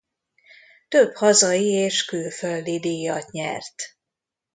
[0.87, 3.75] Több hazai és külföldi díjat nyert.